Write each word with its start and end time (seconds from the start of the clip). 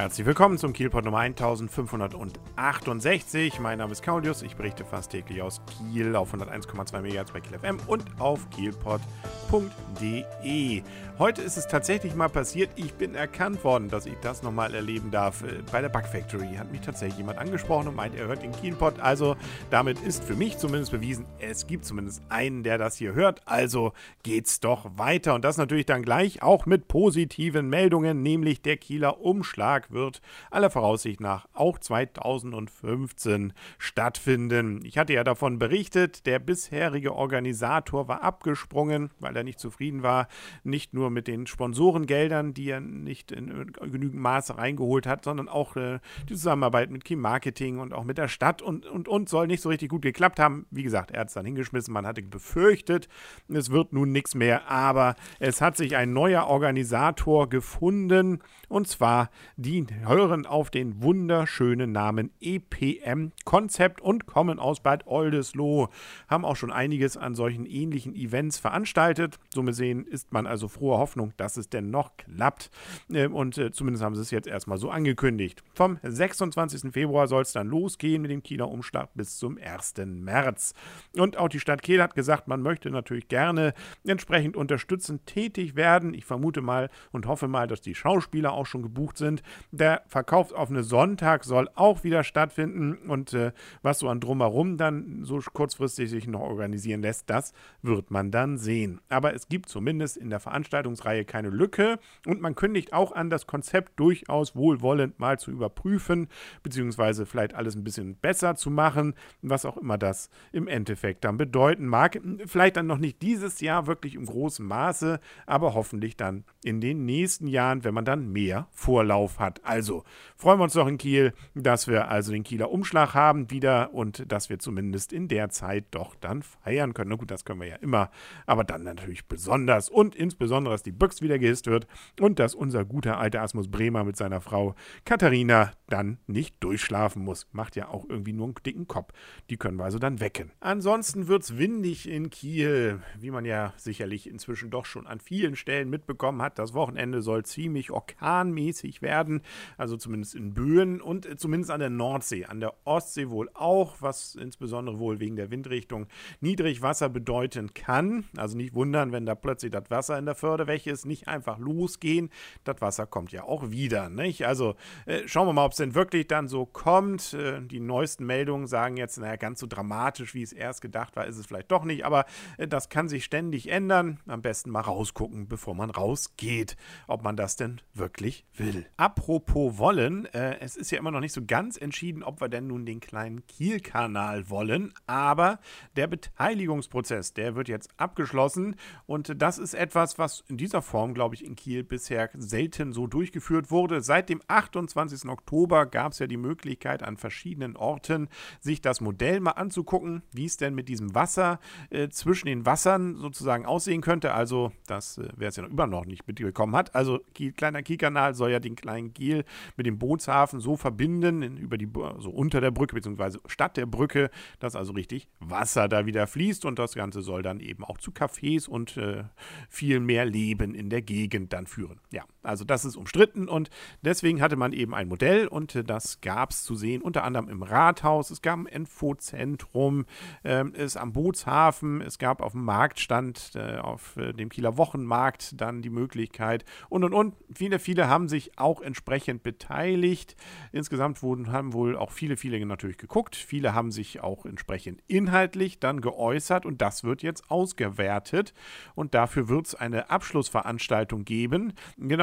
Herzlich 0.00 0.26
willkommen 0.26 0.56
zum 0.56 0.72
Kielpot 0.72 1.04
Nummer 1.04 1.18
1568. 1.18 3.60
Mein 3.60 3.76
Name 3.76 3.92
ist 3.92 4.02
Claudius. 4.02 4.40
Ich 4.40 4.56
berichte 4.56 4.82
fast 4.82 5.10
täglich 5.10 5.42
aus 5.42 5.60
Kiel 5.66 6.16
auf 6.16 6.32
101,2 6.32 7.02
MHz 7.02 7.32
bei 7.32 7.40
Kiel 7.40 7.58
FM 7.58 7.76
und 7.86 8.06
auf 8.18 8.48
kielpot.de. 8.48 10.82
Heute 11.18 11.42
ist 11.42 11.58
es 11.58 11.68
tatsächlich 11.68 12.14
mal 12.14 12.30
passiert. 12.30 12.70
Ich 12.76 12.94
bin 12.94 13.14
erkannt 13.14 13.62
worden, 13.62 13.90
dass 13.90 14.06
ich 14.06 14.14
das 14.22 14.42
nochmal 14.42 14.74
erleben 14.74 15.10
darf. 15.10 15.42
Äh, 15.42 15.58
bei 15.70 15.82
der 15.82 15.90
Bug 15.90 16.06
Factory 16.06 16.54
hat 16.56 16.72
mich 16.72 16.80
tatsächlich 16.80 17.18
jemand 17.18 17.38
angesprochen 17.38 17.88
und 17.88 17.94
meint, 17.94 18.14
er 18.14 18.26
hört 18.26 18.42
den 18.42 18.52
Kielpot. 18.52 19.00
Also 19.00 19.36
damit 19.68 20.00
ist 20.00 20.24
für 20.24 20.34
mich 20.34 20.56
zumindest 20.56 20.92
bewiesen, 20.92 21.26
es 21.40 21.66
gibt 21.66 21.84
zumindest 21.84 22.22
einen, 22.30 22.62
der 22.62 22.78
das 22.78 22.96
hier 22.96 23.12
hört. 23.12 23.46
Also 23.46 23.92
geht's 24.22 24.60
doch 24.60 24.96
weiter. 24.96 25.34
Und 25.34 25.44
das 25.44 25.58
natürlich 25.58 25.84
dann 25.84 26.02
gleich 26.02 26.42
auch 26.42 26.64
mit 26.64 26.88
positiven 26.88 27.68
Meldungen, 27.68 28.22
nämlich 28.22 28.62
der 28.62 28.78
Kieler 28.78 29.20
Umschlag 29.20 29.89
Wird 29.90 30.20
aller 30.50 30.70
Voraussicht 30.70 31.20
nach 31.20 31.46
auch 31.52 31.78
2015 31.78 33.52
stattfinden. 33.78 34.84
Ich 34.84 34.98
hatte 34.98 35.12
ja 35.12 35.24
davon 35.24 35.58
berichtet, 35.58 36.26
der 36.26 36.38
bisherige 36.38 37.14
Organisator 37.14 38.08
war 38.08 38.22
abgesprungen, 38.22 39.10
weil 39.18 39.36
er 39.36 39.44
nicht 39.44 39.58
zufrieden 39.58 40.02
war, 40.02 40.28
nicht 40.64 40.94
nur 40.94 41.10
mit 41.10 41.26
den 41.26 41.46
Sponsorengeldern, 41.46 42.54
die 42.54 42.70
er 42.70 42.80
nicht 42.80 43.32
in 43.32 43.72
genügend 43.72 44.20
Maße 44.20 44.56
reingeholt 44.58 45.06
hat, 45.06 45.24
sondern 45.24 45.48
auch 45.48 45.76
äh, 45.76 45.98
die 46.28 46.34
Zusammenarbeit 46.34 46.90
mit 46.90 47.04
Key 47.04 47.16
Marketing 47.16 47.78
und 47.78 47.92
auch 47.92 48.04
mit 48.04 48.18
der 48.18 48.28
Stadt 48.28 48.62
und, 48.62 48.86
und, 48.86 49.08
und 49.08 49.28
soll 49.28 49.46
nicht 49.46 49.60
so 49.62 49.68
richtig 49.68 49.88
gut 49.88 50.02
geklappt 50.02 50.38
haben. 50.38 50.66
Wie 50.70 50.82
gesagt, 50.82 51.10
er 51.10 51.20
hat 51.20 51.28
es 51.28 51.34
dann 51.34 51.44
hingeschmissen, 51.44 51.92
man 51.92 52.06
hatte 52.06 52.22
befürchtet, 52.22 53.08
es 53.48 53.70
wird 53.70 53.92
nun 53.92 54.12
nichts 54.12 54.34
mehr, 54.34 54.70
aber 54.70 55.16
es 55.38 55.60
hat 55.60 55.76
sich 55.76 55.96
ein 55.96 56.12
neuer 56.12 56.46
Organisator 56.46 57.48
gefunden 57.48 58.40
und 58.68 58.88
zwar 58.88 59.30
die 59.56 59.79
die 59.86 60.06
hören 60.06 60.46
auf 60.46 60.70
den 60.70 61.02
wunderschönen 61.02 61.92
Namen 61.92 62.30
EPM 62.40 63.32
Konzept 63.44 64.00
und 64.00 64.26
kommen 64.26 64.58
aus 64.58 64.80
Bad 64.80 65.06
Oldesloe. 65.06 65.88
Haben 66.28 66.44
auch 66.44 66.56
schon 66.56 66.72
einiges 66.72 67.16
an 67.16 67.34
solchen 67.34 67.66
ähnlichen 67.66 68.14
Events 68.14 68.58
veranstaltet. 68.58 69.38
So 69.54 69.62
gesehen 69.62 70.06
ist 70.06 70.32
man 70.32 70.46
also 70.46 70.68
froher 70.68 70.98
Hoffnung, 70.98 71.32
dass 71.36 71.56
es 71.56 71.68
denn 71.68 71.90
noch 71.90 72.16
klappt. 72.16 72.70
Ähm, 73.12 73.34
und 73.34 73.58
äh, 73.58 73.70
zumindest 73.70 74.04
haben 74.04 74.14
sie 74.14 74.22
es 74.22 74.30
jetzt 74.30 74.48
erstmal 74.48 74.78
so 74.78 74.90
angekündigt. 74.90 75.62
Vom 75.74 75.98
26. 76.02 76.92
Februar 76.92 77.28
soll 77.28 77.42
es 77.42 77.52
dann 77.52 77.68
losgehen 77.68 78.22
mit 78.22 78.30
dem 78.30 78.42
Kieler 78.42 78.68
Umschlag 78.68 79.10
bis 79.14 79.38
zum 79.38 79.58
1. 79.58 79.94
März. 80.06 80.74
Und 81.16 81.36
auch 81.36 81.48
die 81.48 81.60
Stadt 81.60 81.82
Kiel 81.82 82.02
hat 82.02 82.14
gesagt, 82.14 82.48
man 82.48 82.62
möchte 82.62 82.90
natürlich 82.90 83.28
gerne 83.28 83.74
entsprechend 84.04 84.56
unterstützend 84.56 85.26
tätig 85.26 85.76
werden. 85.76 86.14
Ich 86.14 86.24
vermute 86.24 86.60
mal 86.60 86.90
und 87.12 87.26
hoffe 87.26 87.48
mal, 87.48 87.66
dass 87.66 87.80
die 87.80 87.94
Schauspieler 87.94 88.52
auch 88.52 88.66
schon 88.66 88.82
gebucht 88.82 89.16
sind. 89.16 89.42
Der 89.72 90.02
verkaufsoffene 90.08 90.82
Sonntag 90.82 91.44
soll 91.44 91.68
auch 91.74 92.02
wieder 92.02 92.24
stattfinden 92.24 93.08
und 93.08 93.34
äh, 93.34 93.52
was 93.82 94.00
so 94.00 94.08
an 94.08 94.18
drumherum 94.18 94.76
dann 94.76 95.24
so 95.24 95.38
kurzfristig 95.52 96.10
sich 96.10 96.26
noch 96.26 96.40
organisieren 96.40 97.02
lässt, 97.02 97.30
das 97.30 97.52
wird 97.82 98.10
man 98.10 98.32
dann 98.32 98.58
sehen. 98.58 99.00
Aber 99.08 99.32
es 99.32 99.48
gibt 99.48 99.68
zumindest 99.68 100.16
in 100.16 100.28
der 100.28 100.40
Veranstaltungsreihe 100.40 101.24
keine 101.24 101.50
Lücke 101.50 102.00
und 102.26 102.40
man 102.40 102.56
kündigt 102.56 102.92
auch 102.92 103.12
an, 103.12 103.30
das 103.30 103.46
Konzept 103.46 104.00
durchaus 104.00 104.56
wohlwollend 104.56 105.20
mal 105.20 105.38
zu 105.38 105.52
überprüfen, 105.52 106.26
beziehungsweise 106.64 107.24
vielleicht 107.24 107.54
alles 107.54 107.76
ein 107.76 107.84
bisschen 107.84 108.16
besser 108.16 108.56
zu 108.56 108.70
machen, 108.70 109.14
was 109.40 109.64
auch 109.64 109.76
immer 109.76 109.98
das 109.98 110.30
im 110.50 110.66
Endeffekt 110.66 111.24
dann 111.24 111.36
bedeuten 111.36 111.86
mag. 111.86 112.20
Vielleicht 112.46 112.76
dann 112.76 112.88
noch 112.88 112.98
nicht 112.98 113.22
dieses 113.22 113.60
Jahr 113.60 113.86
wirklich 113.86 114.16
im 114.16 114.26
großen 114.26 114.66
Maße, 114.66 115.20
aber 115.46 115.74
hoffentlich 115.74 116.16
dann 116.16 116.44
in 116.64 116.80
den 116.80 117.04
nächsten 117.04 117.46
Jahren, 117.46 117.84
wenn 117.84 117.94
man 117.94 118.04
dann 118.04 118.32
mehr 118.32 118.66
Vorlauf 118.72 119.38
hat 119.38 119.50
hat. 119.50 119.59
Also 119.62 120.04
freuen 120.36 120.58
wir 120.58 120.64
uns 120.64 120.72
doch 120.72 120.86
in 120.86 120.98
Kiel, 120.98 121.32
dass 121.54 121.88
wir 121.88 122.08
also 122.08 122.32
den 122.32 122.42
Kieler 122.42 122.70
Umschlag 122.70 123.14
haben 123.14 123.50
wieder 123.50 123.92
und 123.94 124.30
dass 124.30 124.50
wir 124.50 124.58
zumindest 124.58 125.12
in 125.12 125.28
der 125.28 125.50
Zeit 125.50 125.86
doch 125.90 126.14
dann 126.16 126.42
feiern 126.42 126.94
können. 126.94 127.10
Na 127.10 127.16
gut, 127.16 127.30
das 127.30 127.44
können 127.44 127.60
wir 127.60 127.68
ja 127.68 127.76
immer, 127.76 128.10
aber 128.46 128.64
dann 128.64 128.82
natürlich 128.82 129.26
besonders 129.26 129.88
und 129.88 130.14
insbesondere, 130.14 130.74
dass 130.74 130.82
die 130.82 130.92
Büchs 130.92 131.22
wieder 131.22 131.38
gehisst 131.38 131.66
wird 131.66 131.86
und 132.20 132.38
dass 132.38 132.54
unser 132.54 132.84
guter 132.84 133.18
alter 133.18 133.42
Asmus 133.42 133.68
Bremer 133.68 134.04
mit 134.04 134.16
seiner 134.16 134.40
Frau 134.40 134.74
Katharina 135.04 135.72
dann 135.88 136.18
nicht 136.26 136.56
durchschlafen 136.60 137.22
muss. 137.22 137.46
Macht 137.52 137.76
ja 137.76 137.88
auch 137.88 138.08
irgendwie 138.08 138.32
nur 138.32 138.46
einen 138.46 138.54
dicken 138.64 138.86
Kopf. 138.86 139.12
Die 139.50 139.56
können 139.56 139.76
wir 139.76 139.84
also 139.84 139.98
dann 139.98 140.20
wecken. 140.20 140.52
Ansonsten 140.60 141.28
wird 141.28 141.42
es 141.42 141.58
windig 141.58 142.08
in 142.08 142.30
Kiel, 142.30 143.02
wie 143.18 143.30
man 143.30 143.44
ja 143.44 143.74
sicherlich 143.76 144.28
inzwischen 144.28 144.70
doch 144.70 144.84
schon 144.84 145.06
an 145.06 145.20
vielen 145.20 145.56
Stellen 145.56 145.90
mitbekommen 145.90 146.42
hat. 146.42 146.58
Das 146.58 146.74
Wochenende 146.74 147.22
soll 147.22 147.44
ziemlich 147.44 147.90
orkanmäßig 147.90 149.02
werden 149.02 149.42
also 149.76 149.96
zumindest 149.96 150.34
in 150.34 150.54
Böen 150.54 151.00
und 151.00 151.26
äh, 151.26 151.36
zumindest 151.36 151.70
an 151.70 151.80
der 151.80 151.90
Nordsee. 151.90 152.44
An 152.44 152.60
der 152.60 152.74
Ostsee 152.84 153.30
wohl 153.30 153.50
auch, 153.54 153.96
was 154.00 154.34
insbesondere 154.34 154.98
wohl 154.98 155.20
wegen 155.20 155.36
der 155.36 155.50
Windrichtung 155.50 156.06
Niedrigwasser 156.40 157.08
bedeuten 157.08 157.74
kann. 157.74 158.24
Also 158.36 158.56
nicht 158.56 158.74
wundern, 158.74 159.12
wenn 159.12 159.26
da 159.26 159.34
plötzlich 159.34 159.72
das 159.72 159.90
Wasser 159.90 160.18
in 160.18 160.26
der 160.26 160.34
Förde 160.34 160.66
weg 160.66 160.86
ist, 160.86 161.06
nicht 161.06 161.28
einfach 161.28 161.58
losgehen. 161.58 162.30
Das 162.64 162.80
Wasser 162.80 163.06
kommt 163.06 163.32
ja 163.32 163.44
auch 163.44 163.70
wieder. 163.70 164.08
Nicht? 164.08 164.46
Also 164.46 164.74
äh, 165.06 165.26
schauen 165.26 165.46
wir 165.46 165.52
mal, 165.52 165.64
ob 165.64 165.72
es 165.72 165.78
denn 165.78 165.94
wirklich 165.94 166.26
dann 166.26 166.48
so 166.48 166.66
kommt. 166.66 167.34
Äh, 167.34 167.60
die 167.62 167.80
neuesten 167.80 168.26
Meldungen 168.26 168.66
sagen 168.66 168.96
jetzt, 168.96 169.18
naja, 169.18 169.36
ganz 169.36 169.60
so 169.60 169.66
dramatisch, 169.66 170.34
wie 170.34 170.42
es 170.42 170.52
erst 170.52 170.80
gedacht 170.80 171.16
war, 171.16 171.26
ist 171.26 171.36
es 171.36 171.46
vielleicht 171.46 171.70
doch 171.70 171.84
nicht. 171.84 172.04
Aber 172.04 172.24
äh, 172.58 172.68
das 172.68 172.88
kann 172.88 173.08
sich 173.08 173.24
ständig 173.24 173.70
ändern. 173.70 174.20
Am 174.26 174.42
besten 174.42 174.70
mal 174.70 174.80
rausgucken, 174.80 175.48
bevor 175.48 175.74
man 175.74 175.90
rausgeht, 175.90 176.76
ob 177.06 177.22
man 177.22 177.36
das 177.36 177.56
denn 177.56 177.80
wirklich 177.94 178.46
will. 178.54 178.86
Apropos 178.96 179.39
Apropos 179.40 179.78
wollen, 179.78 180.26
äh, 180.34 180.58
es 180.60 180.76
ist 180.76 180.90
ja 180.90 180.98
immer 180.98 181.10
noch 181.10 181.20
nicht 181.20 181.32
so 181.32 181.40
ganz 181.42 181.78
entschieden, 181.78 182.22
ob 182.22 182.42
wir 182.42 182.50
denn 182.50 182.66
nun 182.66 182.84
den 182.84 183.00
kleinen 183.00 183.46
Kiel-Kanal 183.46 184.50
wollen, 184.50 184.92
aber 185.06 185.60
der 185.96 186.08
Beteiligungsprozess, 186.08 187.32
der 187.32 187.54
wird 187.54 187.68
jetzt 187.68 187.88
abgeschlossen 187.96 188.76
und 189.06 189.40
das 189.40 189.56
ist 189.56 189.72
etwas, 189.72 190.18
was 190.18 190.44
in 190.48 190.58
dieser 190.58 190.82
Form, 190.82 191.14
glaube 191.14 191.36
ich, 191.36 191.42
in 191.42 191.56
Kiel 191.56 191.84
bisher 191.84 192.28
selten 192.34 192.92
so 192.92 193.06
durchgeführt 193.06 193.70
wurde. 193.70 194.02
Seit 194.02 194.28
dem 194.28 194.42
28. 194.46 195.30
Oktober 195.30 195.86
gab 195.86 196.12
es 196.12 196.18
ja 196.18 196.26
die 196.26 196.36
Möglichkeit, 196.36 197.02
an 197.02 197.16
verschiedenen 197.16 197.76
Orten 197.76 198.28
sich 198.60 198.82
das 198.82 199.00
Modell 199.00 199.40
mal 199.40 199.52
anzugucken, 199.52 200.22
wie 200.32 200.44
es 200.44 200.58
denn 200.58 200.74
mit 200.74 200.90
diesem 200.90 201.14
Wasser 201.14 201.60
äh, 201.88 202.10
zwischen 202.10 202.46
den 202.46 202.66
Wassern 202.66 203.16
sozusagen 203.16 203.64
aussehen 203.64 204.02
könnte. 204.02 204.34
Also, 204.34 204.70
das, 204.86 205.16
äh, 205.16 205.28
wer 205.34 205.48
es 205.48 205.56
ja 205.56 205.62
noch 205.62 205.70
immer 205.70 205.86
noch 205.86 206.04
nicht 206.04 206.28
mitbekommen 206.28 206.76
hat, 206.76 206.94
also 206.94 207.20
Kiel, 207.32 207.52
kleiner 207.52 207.82
Kielkanal 207.82 208.34
soll 208.34 208.50
ja 208.50 208.60
den 208.60 208.76
kleinen 208.76 209.14
Kiel 209.14 209.29
mit 209.76 209.86
dem 209.86 209.98
Bootshafen 209.98 210.60
so 210.60 210.76
verbinden, 210.76 211.42
in, 211.42 211.56
über 211.56 211.78
die, 211.78 211.88
also 212.02 212.30
unter 212.30 212.60
der 212.60 212.70
Brücke, 212.70 212.94
beziehungsweise 212.94 213.40
statt 213.46 213.76
der 213.76 213.86
Brücke, 213.86 214.30
dass 214.58 214.76
also 214.76 214.92
richtig 214.92 215.28
Wasser 215.40 215.88
da 215.88 216.06
wieder 216.06 216.26
fließt 216.26 216.64
und 216.64 216.78
das 216.78 216.94
Ganze 216.94 217.22
soll 217.22 217.42
dann 217.42 217.60
eben 217.60 217.84
auch 217.84 217.98
zu 217.98 218.10
Cafés 218.10 218.68
und 218.68 218.96
äh, 218.96 219.24
viel 219.68 220.00
mehr 220.00 220.24
Leben 220.24 220.74
in 220.74 220.90
der 220.90 221.02
Gegend 221.02 221.52
dann 221.52 221.66
führen. 221.66 222.00
Ja, 222.12 222.24
also 222.42 222.64
das 222.64 222.84
ist 222.84 222.96
umstritten 222.96 223.48
und 223.48 223.70
deswegen 224.02 224.40
hatte 224.40 224.56
man 224.56 224.72
eben 224.72 224.94
ein 224.94 225.08
Modell 225.08 225.46
und 225.46 225.88
das 225.88 226.20
gab 226.20 226.50
es 226.50 226.64
zu 226.64 226.74
sehen, 226.74 227.02
unter 227.02 227.24
anderem 227.24 227.48
im 227.48 227.62
Rathaus, 227.62 228.30
es 228.30 228.42
gab 228.42 228.58
ein 228.58 228.66
Infozentrum, 228.66 230.06
äh, 230.42 230.64
es 230.74 230.96
am 230.96 231.12
Bootshafen, 231.12 232.00
es 232.00 232.18
gab 232.18 232.40
auf 232.42 232.52
dem 232.52 232.64
Marktstand, 232.64 233.52
äh, 233.54 233.76
auf 233.78 234.16
äh, 234.16 234.32
dem 234.32 234.48
Kieler 234.48 234.76
Wochenmarkt 234.76 235.60
dann 235.60 235.82
die 235.82 235.90
Möglichkeit 235.90 236.64
und 236.88 237.04
und 237.04 237.14
und. 237.14 237.34
Viele, 237.54 237.78
viele 237.78 238.08
haben 238.08 238.28
sich 238.28 238.58
auch 238.58 238.80
entsprechend 238.80 239.42
beteiligt. 239.42 240.36
Insgesamt 240.72 241.22
wurden, 241.22 241.52
haben 241.52 241.72
wohl 241.72 241.96
auch 241.96 242.10
viele, 242.10 242.36
viele 242.36 242.64
natürlich 242.64 242.98
geguckt. 242.98 243.36
Viele 243.36 243.74
haben 243.74 243.90
sich 243.90 244.20
auch 244.20 244.46
entsprechend 244.46 245.02
inhaltlich 245.08 245.78
dann 245.78 246.00
geäußert 246.00 246.66
und 246.66 246.80
das 246.80 247.04
wird 247.04 247.22
jetzt 247.22 247.50
ausgewertet. 247.50 248.54
Und 248.94 249.14
dafür 249.14 249.48
wird 249.48 249.66
es 249.66 249.74
eine 249.74 250.10
Abschlussveranstaltung 250.10 251.24
geben. 251.24 251.72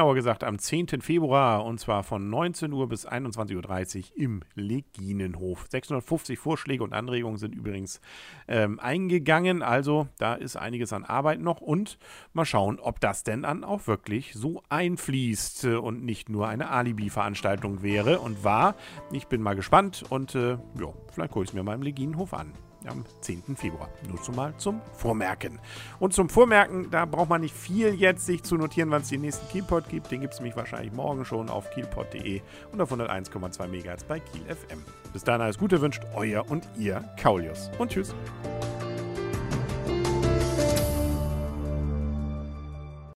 Genauer 0.08 0.14
gesagt 0.14 0.42
am 0.42 0.58
10. 0.58 1.02
Februar 1.02 1.66
und 1.66 1.78
zwar 1.80 2.02
von 2.02 2.30
19 2.30 2.72
Uhr 2.72 2.88
bis 2.88 3.06
21.30 3.06 3.96
Uhr 3.96 4.04
im 4.16 4.40
Leginenhof. 4.54 5.66
650 5.68 6.38
Vorschläge 6.38 6.82
und 6.82 6.94
Anregungen 6.94 7.36
sind 7.36 7.54
übrigens 7.54 8.00
ähm, 8.46 8.80
eingegangen. 8.80 9.60
Also 9.62 10.08
da 10.16 10.32
ist 10.32 10.56
einiges 10.56 10.94
an 10.94 11.04
Arbeit 11.04 11.40
noch 11.40 11.60
und 11.60 11.98
mal 12.32 12.46
schauen, 12.46 12.78
ob 12.80 13.00
das 13.00 13.22
denn 13.22 13.42
dann 13.42 13.64
auch 13.64 13.86
wirklich 13.86 14.32
so 14.32 14.62
einfließt 14.70 15.66
und 15.66 16.02
nicht 16.02 16.30
nur 16.30 16.48
eine 16.48 16.70
Alibi-Veranstaltung 16.70 17.82
wäre 17.82 18.20
und 18.20 18.42
war. 18.44 18.76
Ich 19.12 19.26
bin 19.26 19.42
mal 19.42 19.56
gespannt 19.56 20.06
und 20.08 20.34
äh, 20.34 20.52
ja, 20.52 20.94
vielleicht 21.12 21.32
gucke 21.32 21.44
ich 21.44 21.50
es 21.50 21.54
mir 21.54 21.64
mal 21.64 21.74
im 21.74 21.82
Leginenhof 21.82 22.32
an 22.32 22.54
am 22.88 23.04
10. 23.20 23.56
Februar. 23.56 23.88
Nur 24.08 24.20
zumal 24.22 24.54
zum 24.56 24.80
Vormerken. 24.94 25.58
Und 25.98 26.14
zum 26.14 26.28
Vormerken, 26.28 26.90
da 26.90 27.04
braucht 27.04 27.28
man 27.28 27.40
nicht 27.40 27.54
viel 27.54 27.94
jetzt 27.94 28.26
sich 28.26 28.42
zu 28.42 28.56
notieren, 28.56 28.90
wann 28.90 29.02
es 29.02 29.08
den 29.08 29.20
nächsten 29.20 29.48
Kielpot 29.48 29.88
gibt. 29.88 30.10
Den 30.10 30.20
gibt 30.20 30.34
es 30.34 30.40
nämlich 30.40 30.56
wahrscheinlich 30.56 30.92
morgen 30.92 31.24
schon 31.24 31.48
auf 31.48 31.70
kielpot.de 31.70 32.40
und 32.72 32.80
auf 32.80 32.92
101,2 32.92 33.66
MHz 33.66 34.04
bei 34.04 34.20
Kiel 34.20 34.42
FM. 34.42 34.84
Bis 35.12 35.24
dahin 35.24 35.42
alles 35.42 35.58
Gute 35.58 35.80
wünscht 35.80 36.02
euer 36.14 36.48
und 36.50 36.68
ihr 36.76 37.02
Kaulius. 37.20 37.70
Und 37.78 37.90
tschüss. 37.90 38.14